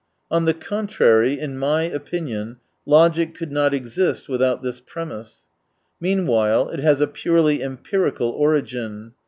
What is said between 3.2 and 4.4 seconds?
could not exist